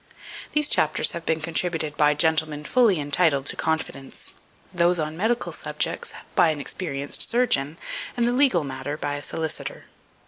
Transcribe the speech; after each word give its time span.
These 0.53 0.67
chapters 0.67 1.11
have 1.11 1.27
been 1.27 1.41
contributed 1.41 1.95
by 1.95 2.15
gentlemen 2.15 2.63
fully 2.63 2.99
entitled 2.99 3.45
to 3.45 3.55
confidence; 3.55 4.33
those 4.73 4.97
on 4.97 5.15
medical 5.15 5.53
subjects 5.53 6.11
by 6.33 6.49
an 6.49 6.59
experienced 6.59 7.29
surgeon, 7.29 7.77
and 8.17 8.25
the 8.27 8.33
legal 8.33 8.63
matter 8.63 8.97
by 8.97 9.13
a 9.13 9.21
solicitor. 9.21 9.85